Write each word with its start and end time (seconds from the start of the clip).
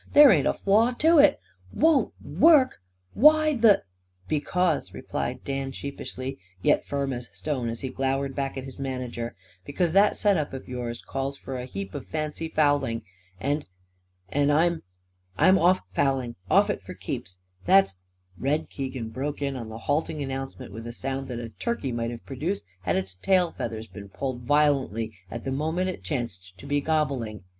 There 0.13 0.31
ain't 0.31 0.47
a 0.47 0.53
flaw 0.55 0.93
to 0.93 1.19
it. 1.19 1.39
Won't 1.71 2.15
work, 2.19 2.71
hey? 2.71 2.77
Why 3.21 3.53
the" 3.53 3.83
"Because," 4.35 4.95
replied 4.95 5.43
Dan 5.43 5.71
sheepishly, 5.71 6.39
yet 6.63 6.83
firm 6.83 7.13
as 7.13 7.29
stone, 7.33 7.69
as 7.69 7.81
he 7.81 7.89
glowered 7.89 8.33
back 8.33 8.57
at 8.57 8.63
his 8.63 8.79
manager, 8.79 9.35
"because 9.63 9.93
that 9.93 10.15
set 10.17 10.37
up 10.37 10.53
of 10.53 10.67
yours 10.67 11.03
calls 11.03 11.37
for 11.37 11.55
a 11.55 11.65
heap 11.67 11.93
of 11.93 12.07
fancy 12.07 12.47
fouling. 12.49 13.03
And 13.39 13.67
and 14.29 14.51
I'm 14.51 14.81
I'm 15.37 15.59
off 15.59 15.81
fouling. 15.93 16.35
Off 16.49 16.71
it 16.71 16.81
for 16.81 16.95
keeps. 16.95 17.37
That's" 17.65 17.93
Red 18.39 18.71
Keegan 18.71 19.09
broke 19.09 19.39
in 19.39 19.55
on 19.55 19.69
the 19.69 19.77
halting 19.77 20.19
announcement 20.23 20.73
with 20.73 20.87
a 20.87 20.93
sound 20.93 21.27
that 21.27 21.37
a 21.37 21.49
turkey 21.49 21.91
might 21.91 22.09
have 22.09 22.25
produced 22.25 22.63
had 22.81 22.95
its 22.95 23.13
tail 23.13 23.51
feathers 23.51 23.85
been 23.85 24.09
pulled 24.09 24.41
violently 24.45 25.13
at 25.29 25.43
the 25.43 25.51
moment 25.51 25.89
it 25.89 26.01
chanced 26.01 26.57
to 26.57 26.65
be 26.65 26.81
gobbling. 26.81 27.43